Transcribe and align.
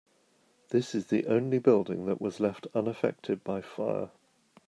This 0.69 0.95
is 0.95 1.09
the 1.09 1.27
only 1.27 1.59
building 1.59 2.07
that 2.07 2.19
was 2.19 2.39
left 2.39 2.65
unaffected 2.73 3.43
by 3.43 3.61
fire. 3.61 4.09